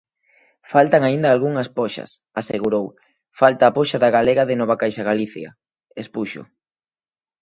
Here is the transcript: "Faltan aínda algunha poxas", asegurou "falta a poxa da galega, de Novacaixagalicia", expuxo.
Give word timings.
"Faltan 0.71 1.01
aínda 1.05 1.27
algunha 1.29 1.63
poxas", 1.79 2.11
asegurou 2.41 2.85
"falta 3.39 3.63
a 3.67 3.75
poxa 3.77 3.97
da 4.03 4.13
galega, 4.17 4.47
de 4.49 4.57
Novacaixagalicia", 4.59 5.49
expuxo. 6.01 6.41